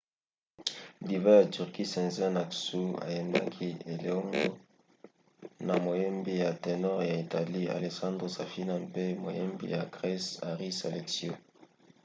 [1.07, 4.43] diva ya turquie sezen aksu ayembaki eleongo
[5.67, 11.35] na moyembi ya ténor ya italie alessandro safina mpe moyembi ya grese haris alexiou